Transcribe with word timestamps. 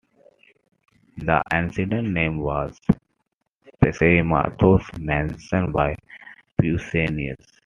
The 1.17 1.43
ancient 1.53 1.91
name 1.91 2.39
was 2.39 2.75
Psamathous, 3.83 4.97
mentioned 4.97 5.73
by 5.73 5.95
Pausanias. 6.59 7.45